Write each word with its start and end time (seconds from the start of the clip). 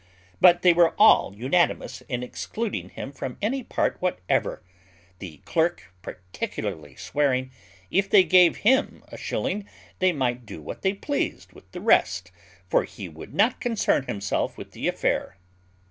But 0.39 0.63
they 0.63 0.73
were 0.73 0.95
all 0.99 1.35
unanimous 1.35 2.01
in 2.09 2.23
excluding 2.23 2.89
him 2.89 3.11
from 3.11 3.37
any 3.39 3.61
part 3.61 3.97
whatever, 4.01 4.63
the 5.19 5.37
clerk 5.45 5.93
particularly 6.01 6.95
swearing, 6.95 7.51
"If 7.91 8.09
they 8.09 8.23
gave 8.23 8.57
him 8.65 9.03
a 9.09 9.15
shilling 9.17 9.69
they 9.99 10.11
might 10.11 10.43
do 10.43 10.59
what 10.59 10.81
they 10.81 10.93
pleased 10.95 11.53
with 11.53 11.71
the 11.71 11.81
rest; 11.81 12.31
for 12.67 12.83
he 12.83 13.07
would 13.09 13.35
not 13.35 13.61
concern 13.61 14.07
himself 14.07 14.57
with 14.57 14.71
the 14.71 14.87
affair." 14.87 15.37